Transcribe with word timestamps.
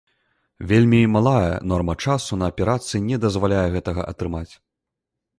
Вельмі 0.69 1.01
малая 1.15 1.51
норма 1.71 1.95
часу 2.05 2.39
на 2.43 2.49
аперацыі 2.53 3.01
не 3.09 3.19
дазваляе 3.27 3.67
гэтага 3.77 4.07
атрымаць. 4.13 4.53